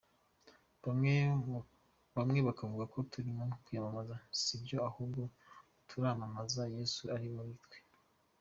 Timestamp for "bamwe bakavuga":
2.21-2.85